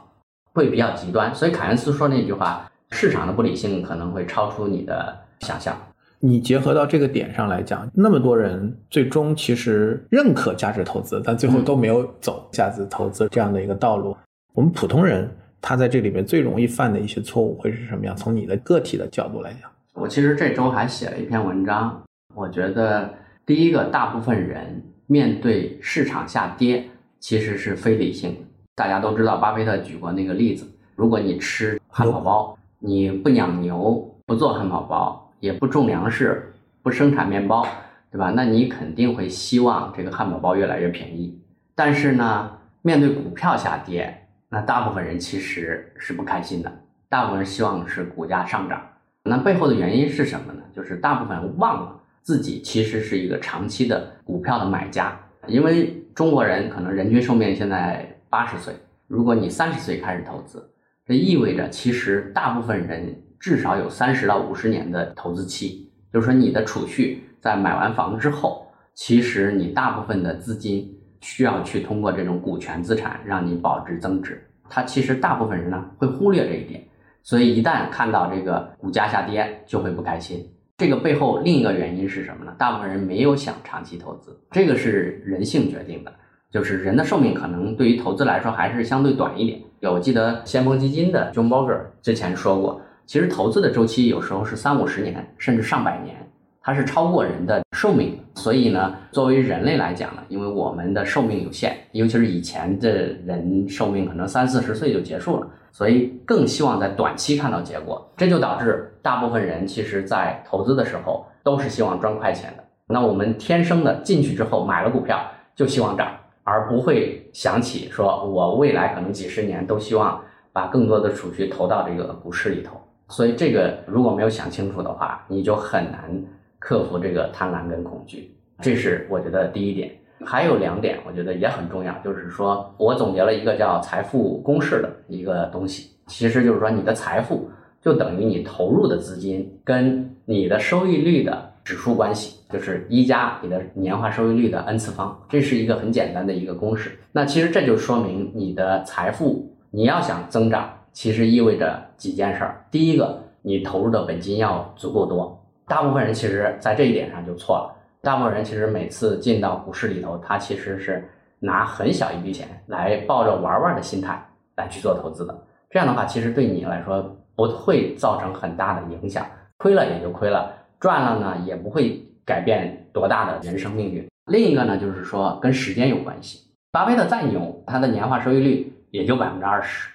[0.52, 1.34] 会比较极端。
[1.34, 5.76] 所以凯恩斯说那句话：“市场的不理性可能会超出你的想象。”
[6.20, 14.16] 你结合到这个点上来讲，那么多人最终其实认可价值投资，但最后都没有走价值投资这样的一个道路。
[14.54, 15.28] 我们普通人
[15.66, 18.14] 他在这里面最容易犯的一些错误会是什么样？
[18.14, 22.02] 从你的个体的角度来讲，我其实这周还写了一篇文章。
[22.34, 23.14] 我觉得
[23.46, 26.84] 第一个，大部分人面对市场下跌。
[27.18, 28.40] 其实是非理性的。
[28.74, 37.66] 大家都知道，巴菲特举过那个例子：如果你吃汉堡包，你不养牛，不做汉堡包，也不种粮食，不生产面包，
[38.12, 38.30] 对吧？
[38.36, 41.40] 那你肯定会希望这个汉堡包越来越便宜。
[41.74, 42.50] 但是呢，
[42.82, 44.23] 面对股票下跌，
[44.54, 46.72] 那大部分人其实是不开心的。
[47.10, 48.80] 大部分人希望是股价上涨。
[49.24, 50.62] 那背后的原因是什么呢？
[50.72, 56.00] 就是大部分人忘了自己其实是一个长期的股票的买家，因为。
[56.14, 58.72] 中国人可能人均寿命现在八十岁，
[59.08, 60.70] 如果你三十岁开始投资，
[61.04, 76.84] 这意味着其实大部分人至少有三十到五十年的投资期，就是说你的储蓄在买完房之后，其实你大部分的资金需要去通过这种股权资产让你保值增值，它其实大部分人呢会忽略这一点，
[77.22, 80.46] 所以一旦看到这个股价下跌就会不开心。
[80.76, 82.54] 这个背后另一个原因是什么呢？
[82.58, 86.12] 大部分人没有想长期投资，这个是人性决定的。
[86.50, 89.60] 就是人的寿命可能对于投资来说还是相对短一点。
[89.80, 96.23] 有我记得先锋基金的 John Bogle 之前说过，其实投资的周期有时候是三五十年，甚至上百年，
[96.64, 98.18] 它是超过人的寿命。
[98.34, 105.46] 所以呢，作为人类来讲呢，因为我们的寿命有限，尤其是以前的人寿命可能三四十岁就结束了。
[105.70, 112.64] 所以更希望在短期看到结果，这就导致大部分人其实在投资的时候都是希望赚快钱的。
[112.86, 115.20] 那我们天生的进去之后买了股票
[115.56, 116.08] 就希望涨，
[116.44, 120.20] 而不会想起说我未来可能几十年都希望
[120.52, 122.80] 把更多的储蓄投到这个股市里头。
[123.08, 126.22] 所以这个如果没有想清楚的话，你就很难
[126.64, 128.34] 克服这个贪婪跟恐惧。
[128.62, 129.92] 这是我觉得第一点。
[130.24, 137.50] 还有两点，我觉得也很重要，就是说我总结了一个叫财富公式的一个东西，其实就是说你的财富
[137.82, 146.98] 就等于你投入的资金跟你的收益率的指数关系，就是一加你的年化收益率的 n 次方，这是一个很简单的一个公式。
[147.12, 152.64] 那其实这就说明你的财富你要想增长，其实意味着几件事儿。
[152.70, 157.74] 第一个，你投入的本金要足够多，大部分人其实在这一点上就错了。
[158.02, 164.22] 大部分人其实每次进到股市里头，他其实是拿很小一笔钱来抱着玩玩的心态
[164.56, 165.34] 来去做投资的。
[165.70, 174.06] 这样的话，其实对你来说不会造成很大的影响，亏了也就亏了，赚了呢也不会改变多大的人生命运。
[174.26, 176.40] 另一个呢，就是说跟时间有关系。
[176.70, 179.88] 巴菲特再牛，他的年化收益率也就百分之二十。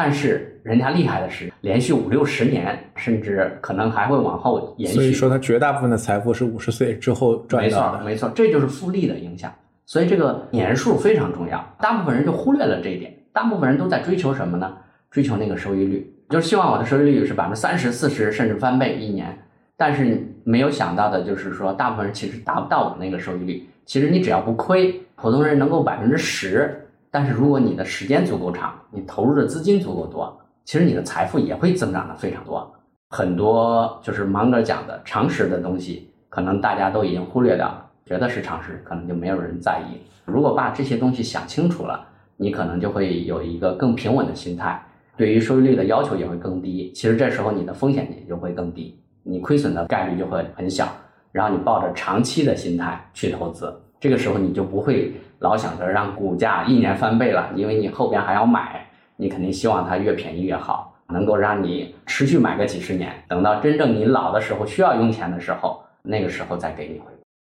[0.00, 4.94] 但是人家厉害的是，连续五六十年，甚至可能还会往后延续。
[4.94, 7.98] 所以说，他绝大部分的财富是五十岁之后赚到的。
[7.98, 9.52] 没错，没错，这就是复利的影响。
[9.86, 13.12] 所以这个年数非常重要，大部分人就忽略了这一点。
[13.32, 14.72] 大部分人都在追求什么呢？
[15.10, 19.36] 追求那个收益率，就是希望我的收益率是百分之三十、四十，甚至翻倍一年。
[19.76, 23.68] 但是没有想到的就是说，大部分人其实达不到我那个收益率。
[23.84, 26.84] 其实你只要不亏，普通人能够百分之十。
[27.10, 32.70] 但是如果你的时间足够长，你投入的资金足够多，其实你的财富也会增长的非常多。
[33.08, 39.96] 很多就是芒格讲的常识的东西，可能大家都已经忽略掉了，觉得是常识，可能就没有人在意。
[40.26, 44.84] 如果把这些东西想清楚了，你可能就会有一个更平稳的心态，
[45.16, 46.92] 对于收益率的要求也会更低。
[46.94, 50.86] 其实这时候你的风险也就会更低，你亏损的概率就会很小。
[51.32, 55.12] 然后你抱着长期的心态去投资，这个时候你就不会。
[55.40, 67.06] 老想着让股价一年翻倍了，因为你后边还要买，你肯定希望它越便宜越好，能够让你持续买个几十年，等到真正你老的时候需要用钱的时候，那个时候再给你回。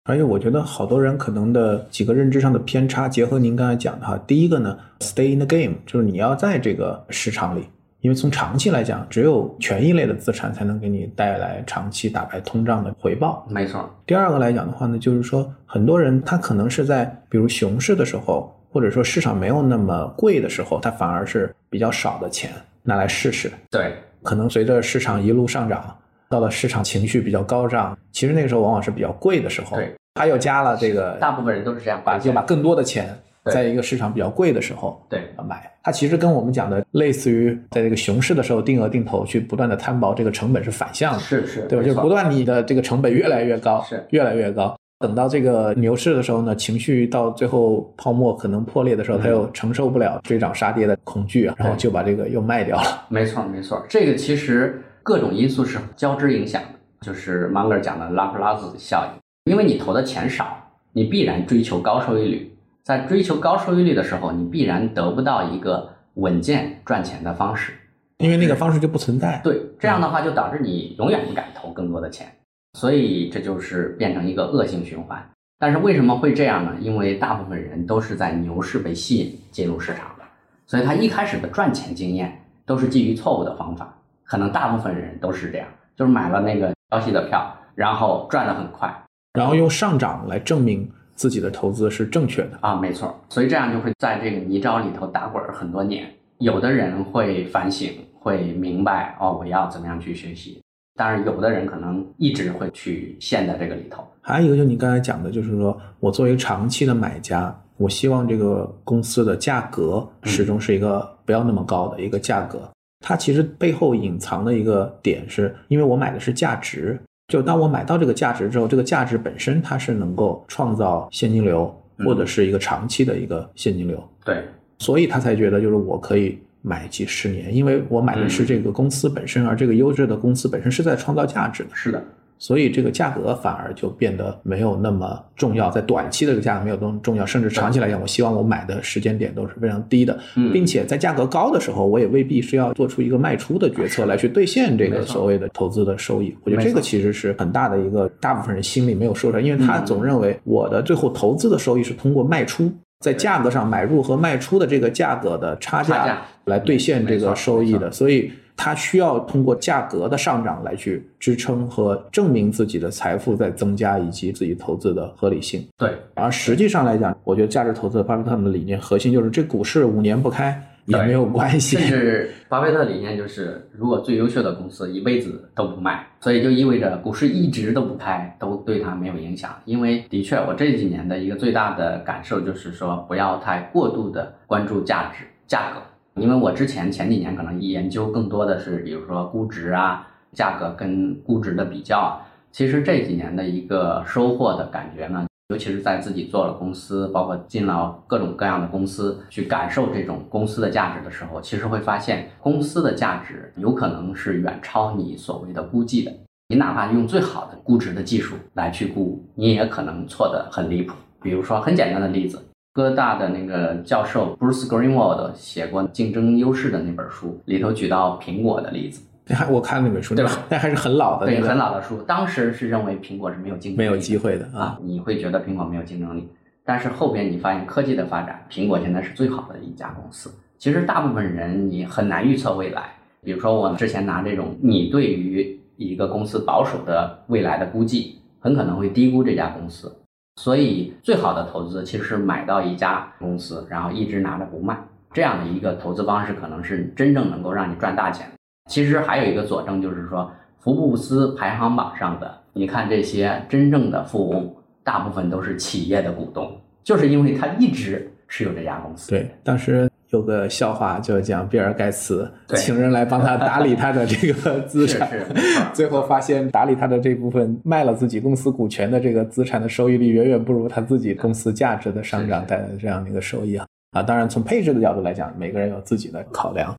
[0.08, 7.66] 而且我觉得好多人可能的几个认知上的偏差，结合您刚才讲的哈，第一个呢，stay in the game，就是你要在这个市场里，
[8.00, 13.44] 因为从长期来讲，只有权益类的资产才能给你带来长期打败通胀的回报。
[13.50, 13.88] 没错。
[14.06, 22.50] 第二个来讲的话呢，就是说很多人他可能是在比如熊市的时候，或者说市场没有那么贵的时候，他反而是比较少的钱
[22.82, 23.50] 拿来试试。
[23.70, 25.96] 对，可能随着市场一路上涨，
[26.28, 29.76] 到了市场情绪比较高涨，其实那个时候往往是比较贵的时候。
[29.76, 33.18] 对，他又加了这个，大部分人都是这样，把就把更多的钱。
[33.46, 41.84] 对在一个市场比较贵的时候，对买它其实跟我们讲的类似于在这个熊市的时候定额定投去不断的摊薄这个成本是反向的，是是，对吧？
[41.84, 44.76] 就是不断你的这个成本越来越高，是越来越高。
[44.98, 53.04] 等到这个牛市的时候呢，情绪到最后泡沫可能破裂的时候，嗯他又承受不了追涨杀跌的恐惧啊，然后就把这个又卖掉了。
[53.08, 59.52] 没错没错，这个其实各种因素是交织影响的，就是芒格讲的拉普拉斯效应。
[59.52, 60.56] 因为你投的钱少，
[60.92, 62.55] 你必然追求高收益率。
[62.86, 67.72] 在追求高收益率的时候，你必然得不到一个稳健赚钱的方式。
[68.18, 69.40] 因为那个方式就不存在。
[69.42, 72.32] 对，这样的话就导致你永远不敢投更多的钱，
[72.74, 75.20] 所以这就是变成一个恶性循环。
[75.58, 76.76] 但是为什么会这样呢？
[76.78, 80.24] 因为大部分人都是在牛市被吸引进入市场的，
[80.64, 83.92] 所以他一开始的赚钱经验都是基于错误的方法。
[84.22, 88.94] 可能大部分人都是这样，就是买了那个消息的票，然后赚得很快
[89.32, 92.58] 然后用上涨来证明自己的投资是正确的。
[92.60, 93.18] 啊，没错。
[93.28, 96.08] 所以这样就会在这个泥沼里头打滚儿很多年。
[96.38, 100.62] 有的人会反省，会明白哦，我要怎么样去学习。
[100.94, 104.06] 当然，有的人可能一直会去陷在这个里头。
[104.20, 112.70] 还有一个就是你刚才讲的，就是说我作为长期的买家，我希望这个公司的价格始终是一个不要那么高的一个价格。
[113.00, 124.44] 它其实背后隐藏的一个点是，因为我买的是价值，就当我买到这个价值之后，这个价值本身它是能够创造现金流，或者是一个长期的一个现金流，对，
[124.78, 131.70] 所以他才觉得就是我可以买几十年，因为我买的是这个公司本身，而这个优质的公司本身是在创造价值的。
[131.74, 132.04] 是的，
[132.38, 140.52] 所以这个价格反而就变得没有那么重要，在短期的这个价格没有那么重要，甚至长期来讲，我希望我买的时间点都是非常低的，嗯。
[140.52, 146.36] 并且在价格高的时候，我也未必是要做出一个卖出的决策来去兑现这个所谓的投资的收益。
[146.44, 149.86] 我觉得这个其实是很大的一个大部分人心里没有说出来，因为他嗯。
[149.86, 152.72] 总认为我的最后投资的收益是通过卖出。
[153.00, 165.64] 在价格上买入和卖出的这个价格的差价来兑现这个收益的，所以它需要通过价格的上涨来去支撑和证明自己的财富在增加以及自己投资的合理性。
[165.76, 171.88] 对，而实际上来讲，我觉得价值投资的巴菲特的理念核心就是这股市五年不开也没有关系甚。
[171.88, 179.50] 至 巴菲特理念就是，如果最优秀的公司一辈子都不卖，所以就意味着股市一直都不开，都对它没有影响。
[179.64, 185.80] 因为的确，我这几年的一个最大的感受就是说，不要太过度的关注价值、价格。
[186.20, 192.26] 因为我之前前几年可能研究更多的是，比如说估值啊、价格跟估值的比较啊。
[192.50, 206.10] 其实这几年的一个收获的感觉呢，尤其是在自己做了公司，包括进了各种各样的公司，去感受这种公司的价值的时候，其实会发现公司的价值有可能是远超你所谓的估计的。
[206.48, 210.94] 你哪怕用最好的估值的技术来去估，你也可能错得很离谱。
[211.20, 212.42] 比如说很简单的例子，
[212.76, 219.00] 哥大的那个教授 Bruce Greenwald 写过《竞争优势》的那本书，里头举到苹果的例子，
[219.34, 224.60] 还我看那本书，对吧那还是很老的对，很老的书，当时是认为苹果是没有竞争力，没有机会的啊。
[224.60, 226.28] 啊，你会觉得苹果没有竞争力，
[226.66, 230.30] 但是后边你发现科技的发展，苹果现在是最好的一家公司。
[230.58, 232.90] 其实大部分人你很难预测未来，
[233.22, 239.90] 比如说我之前拿这种你对于一个公司保守的未来的估计，很可能会低估这家公司。
[240.36, 244.78] 所以最好的投资其实是买到一家公司，然后一直拿着不卖，
[245.12, 248.26] 这样的一个投资方式可能是真正能够让你赚大钱。
[248.70, 259.10] 其实还有一个佐证就是说，福布斯排行榜上的，你看这些真正的富翁，大部分都是企业的股东，就是因为他一直持有这家公司。
[259.10, 265.08] 对，当时有个笑话，就讲比尔盖茨请人来帮他打理他的这个资产，
[265.74, 274.02] 最后发现打理他的这部分卖了自己公司股权的这个资产的收益率远远不如他自己公司价值的上涨是是带来的这样的一个收益啊啊！
[274.02, 276.74] 当然，从配置的角度来讲，每个人有自己的考量。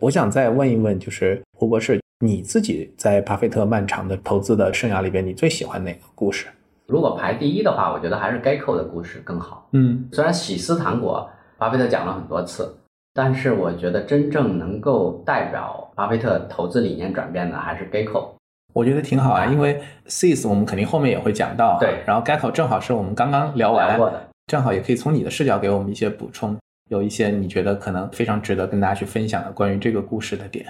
[0.00, 6.46] 我想再问一问，就是胡博士，你自己在巴菲特漫长的投资的生涯里边，你最喜欢哪个故事？
[6.86, 9.68] 如果排第一的话，我觉得还是 Geico 的故事更好。
[9.72, 11.28] 嗯虽然喜思糖果
[11.62, 12.74] 巴菲特讲了很多次，
[13.14, 18.30] 但是我觉得真正能够代表巴菲特投资理念转变的还是 Geico。
[18.74, 26.56] 我觉得挺好啊，因为 Sis 我们肯定后面也会讲到，对然后 Geico 正好是我们刚刚聊完的，正好也可以从你的视角给我们一些补充。
[26.90, 30.66] 有一些你觉得可能非常值得跟大家去分享的关于这个故事的点？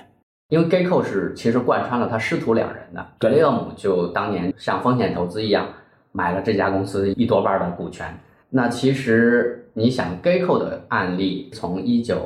[0.51, 5.67] 因为 Geico 是其实贯穿了他师徒两人的，格雷厄姆就当年像风险投资一样
[6.13, 8.15] 买了这家公司一多半的股权。
[8.55, 12.19] 那其实你想，Geico 的案例从一九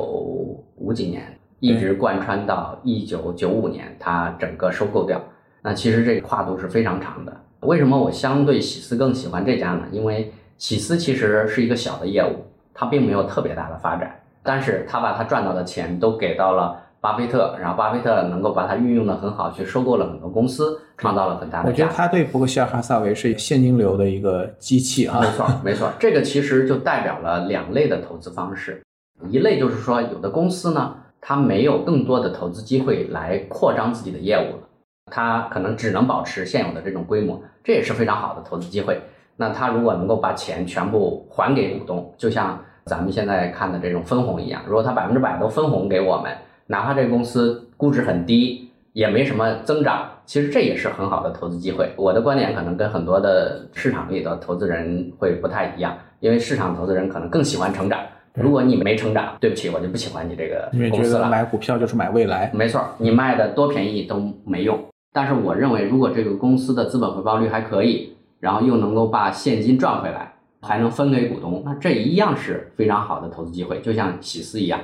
[0.74, 5.22] 五几年一直贯穿到一九九五年，它整个收购掉。
[5.62, 7.32] 那其实这个跨度是非常长的。
[7.60, 9.86] 为什么我相对喜思更喜欢这家呢？
[9.92, 16.82] 因为喜思其实是一个小的业务，它并没有特别大的发展，但是它把它赚到的钱都给到了。
[17.07, 21.68] 巴菲特，然后巴菲特能够把它运用的很好，去收购了很多公司，创造了很大的。
[21.68, 25.20] 我觉得他对伯克希尔哈萨维是现金流的一个机器啊。
[25.20, 28.82] 没错，没错，这个其实就代表了两类的投资方式，
[29.28, 34.68] 一类就是说，有的公司呢，它没有更多的投资机会来扩张自己的业务了，
[35.12, 39.00] 它可能只能保持现有的这种规模，这也是非常好的投资机会。
[39.36, 46.36] 那他如果能够把钱全部还给股东，就像咱们现在看的这种分红一样，如果他百分之百都分红给我们。
[46.66, 51.92] 哪怕这个公司估值很低，也没什么增长，其实这也是很好的投资机会。
[51.96, 58.00] 我的观点可能跟很多的市场里的投资人会不太一样，因为市场投资人可能更喜欢成长。
[58.34, 61.28] 如果你没成长，对不起，我就不喜欢你这个公司了。
[61.28, 64.78] 买股票就是买未来，没错，你卖的多便宜都没用。
[65.12, 73.80] 但是我认为，如果这个公司的资本回报率还可以，然后又能够把现金赚回来，还能分给股东，那这一样是非常好的投资机会。
[73.80, 74.80] 就像喜思一样，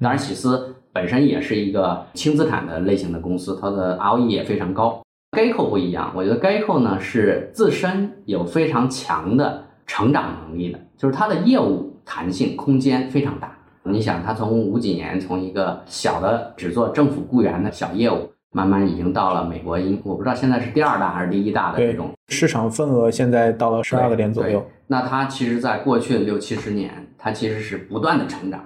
[0.00, 0.74] 当然喜思。
[0.96, 5.02] 本身也是一个轻资产的类型的公司，它的 ROE 也非常高。
[5.36, 13.54] Geico 不一样，我觉得 Geico 呢是自身有非常强的成长能力的，就是它的业务弹性空间非常大。
[13.82, 24.66] 你想，它从五几年从一个小的只做政府雇员的小业务，慢慢已经到了美国，应我不知道现在是第二大还是第一大的这种市场份额，现在到了十二个点左右。
[24.86, 28.64] 那它其实在过去的六七十年，它其实是不断的成长。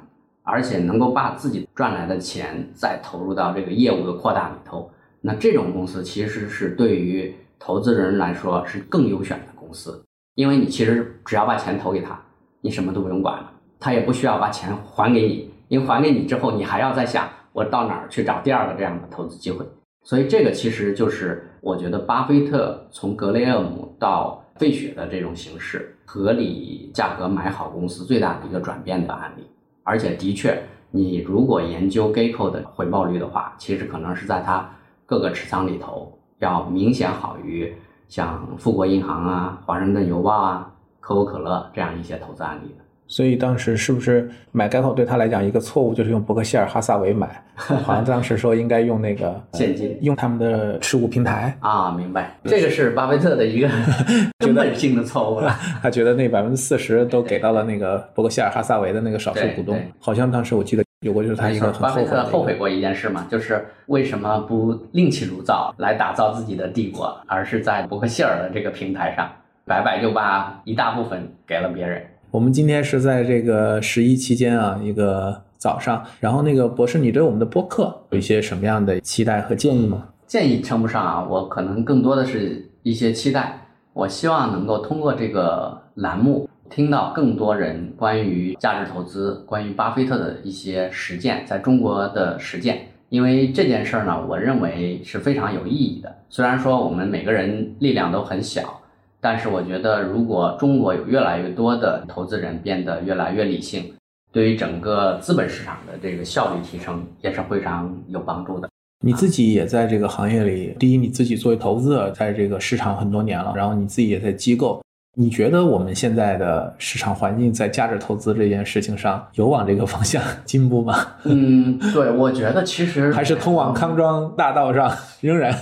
[0.51, 4.91] 而且能够把自己赚来的钱再投入到这个业务的扩大里头，
[5.21, 12.21] 那这种公司其实是对于投资人来说是更优选的公司，因为你其实只要把钱投给他，
[12.61, 19.65] 你什么都不用管了，他也不需要把钱还给你，因为还给你之后，你还要再想我到哪儿去找第二个这样的投资机会。
[20.03, 29.45] 所以这个其实就是我觉得巴菲特从格雷厄姆到费雪的这种形式，合理价格买好公司最大的一个转变的案例。
[29.91, 30.57] 而且的确，
[30.93, 34.71] 你如果研究 Geico 的回报率的话，其实可能是在它
[35.05, 37.75] 各个持仓里头要明显好于
[38.07, 42.85] 像富国银行啊、华盛顿邮报啊、可口可乐这样一些投资案例的。
[43.11, 47.29] 所以当时是不是买 Geico 对他来讲一个错误，就是用伯克希尔哈萨维买？
[47.57, 51.91] 好像当时说应该用那个 现金，用他们的持股平台啊。
[51.91, 53.69] 明白，这个是巴菲特的一个
[54.39, 55.53] 根本性的错误了。
[55.83, 59.77] 他觉得那百分之四十都给到了那个伯克希尔哈萨维的那个少数股东。
[59.99, 69.29] 好像当时我记得有过，就是他一个很巴菲特后悔过一件事嘛，就是为什么不另起炉灶来打造自己的帝国，而是在伯克希尔的这个平台上
[69.65, 72.01] 白白就把一大部分给了别人。
[72.33, 76.05] 我们今天是在这个十一期间啊，一个早上。
[76.21, 80.07] 然后那个博士，你对我们的播客有一些什么样的期待和建议吗？
[80.29, 83.67] 建议称不上啊，我可能更多的是一些期待。
[83.93, 92.87] 我希望能够通过这个栏目，听到更多人关于价值投资、关于巴菲特的一些实践，在中国的实践。
[93.09, 96.15] 因为这件事儿呢，我认为是非常有意义的。
[96.29, 98.80] 虽然说我们每个人力量都很小。
[99.21, 103.93] 但是我觉得，如果中国有越来越多的投资人变得越来越理性，
[104.33, 108.69] 对于整个资本市场的这个效率提升也是非常有帮助的。
[109.05, 114.81] 你自己也在这个行业里，第一，你自己作为投资者，在这个市场很多年了，然后你自己也在机构。
[115.17, 120.95] 你觉得我们现在的市场环境在价值投资这件事情上有往这个方向 进步吗？
[121.25, 124.89] 嗯，对，我觉得其实还是通往康庄大道上
[125.21, 125.53] 仍然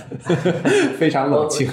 [0.99, 1.67] 非常冷清。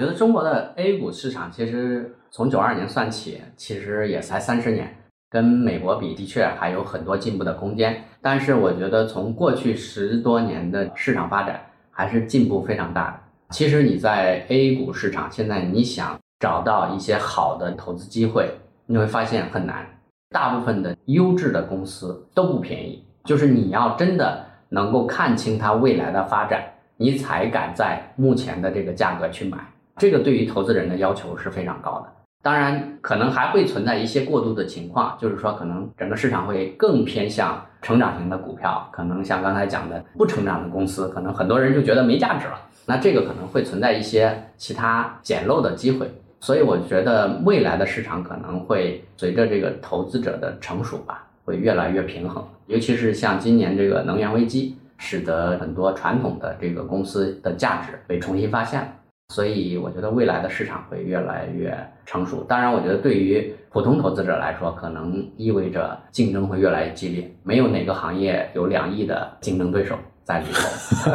[0.00, 4.96] 我觉得中国的 A 股市场其实从九二年算起，其实也才三十年，
[5.28, 8.02] 跟美国比的确还有很多进步的空间。
[8.22, 13.20] 但是我觉得从过去十多年的市场发展，还是进步非常大的。
[13.50, 16.18] 其实你在 A 股市场现在你想。
[16.40, 18.50] 找到一些好的投资机会，
[18.86, 19.86] 你会发现很难。
[20.30, 26.64] 大部分的优质的公司都不便宜，就是你要真的能够看清它未来的发展，
[26.96, 29.58] 你才敢在目前的这个价格去买。
[30.00, 32.06] 这个对于投资人的要求是非常高的。
[32.42, 42.58] 当然，可能还会存在一些过度的情况，就是说可能整个市场会更偏向成长型的股票，可能像刚才讲的不成长的公司，可能很多人就觉得没价值了。
[42.86, 46.10] 那这个可能会存在一些其他捡漏的机会。
[46.40, 51.50] 所以我觉得未来的市场可能会随着这个投资者的成熟吧，会。
[51.50, 52.44] 会越来越平衡。
[52.66, 58.88] 尤其是像今年这个能源危机，使得很多传统的这个公司的价值被重新发现了。
[59.30, 61.72] 所以我觉得未来的市场会越来越
[62.04, 62.42] 成熟。
[62.48, 67.32] 当然，我觉得对于普通投资者来说，可能意味着竞争会越来越激烈。
[67.44, 70.60] 没有哪个行业有两亿的竞争对手在里头。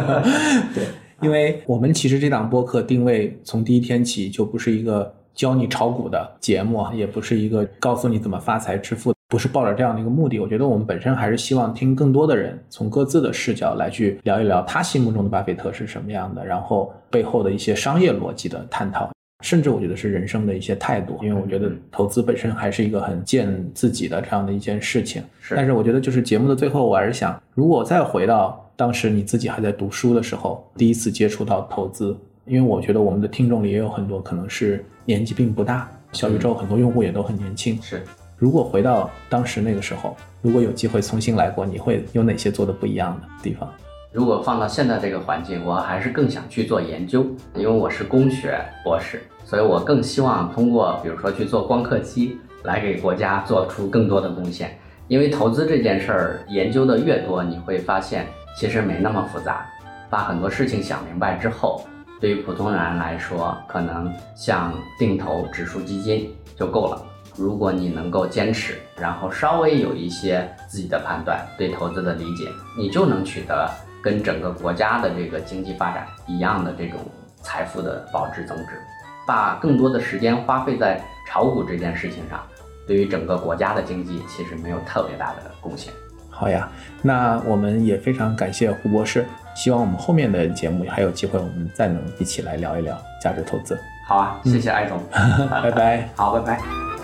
[0.74, 0.86] 对，
[1.22, 9.14] 因为我们其实这档播客定位从第一天起就不是一个教你炒股的节目，也不是一个告诉你怎么发财致富。
[9.28, 19.12] 不是抱着这样的一个目的，我觉得我们本身还是希望听更多的人从各自的视角来去聊一聊他心目中的巴菲特是什么样的，然后背后的一些商业逻辑的探讨，
[19.44, 21.18] 甚至我觉得是人生的一些态度。
[21.24, 25.24] 因为我觉得投资本身还是一个很见自己的这样的一件事情。
[25.42, 32.16] 是，但是我觉得就是节目的最后，我还是想，如果再回到当时你自己还在读书的时候，第一次接触到投资，
[32.46, 37.82] 因为我觉得我们的听众里也有很多可能是年纪并不大，小宇宙很多用户也都很年轻。
[37.82, 38.04] 是。
[38.38, 43.72] 如果回到当时那个时候，如果有机会重新来过，你会有哪些做的不一样的地方？
[44.12, 54.78] 如果放到现在这个环境，我还是更想去做研究，因为我是工学博士，所以我更希望通过比如说去做光刻机，来给国家做出更多的贡献。
[55.08, 58.28] 因为投资这件事儿，研究的越多，你会发现
[58.60, 59.66] 其实没那么复杂。
[60.10, 61.82] 把很多事情想明白之后，
[62.20, 67.02] 对于普通人来说，可能像定投指数基金就够了。
[67.38, 73.70] 如果你能够坚持，然后稍微有一些自己的判断，对投资的理解，你就能取得
[74.02, 77.00] 跟整个国家的这个经济发展一样的这种
[77.42, 78.80] 财富的保值增值。
[79.28, 82.40] 把更多的时间花费在炒股这件事情上，
[82.88, 85.92] 对于整个国家的经济其实没有特别大的贡献。
[86.30, 86.70] 好呀，
[87.02, 89.26] 那我们也非常感谢胡博士，
[89.56, 93.76] 希望我们后面的节目还有机会，我们再能一起来聊一聊价值投资。
[94.08, 95.02] 好啊，谢谢艾总，
[95.50, 96.08] 拜拜。
[96.16, 96.95] 好，拜拜。